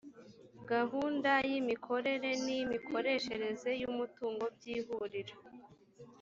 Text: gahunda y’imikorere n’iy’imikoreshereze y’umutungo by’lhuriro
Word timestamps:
gahunda 0.71 1.31
y’imikorere 1.49 2.29
n’iy’imikoreshereze 2.43 3.69
y’umutungo 3.81 4.43
by’lhuriro 4.55 5.37